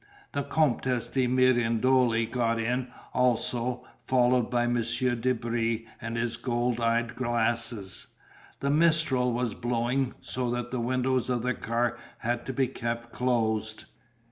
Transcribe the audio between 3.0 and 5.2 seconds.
also, followed by Monsieur